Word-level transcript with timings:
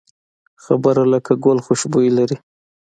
خبره 0.63 1.03
لکه 1.13 1.33
ګل 1.43 1.57
خوشبويي 1.65 2.11
لري 2.17 2.37